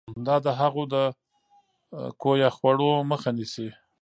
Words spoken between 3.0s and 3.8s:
مخه نیسي.